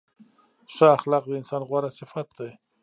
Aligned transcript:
ښه 0.73 0.87
اخلاق 0.97 1.23
د 1.27 1.31
انسان 1.39 1.61
غوره 1.69 1.89
صفت 1.99 2.27
دی. 2.39 2.51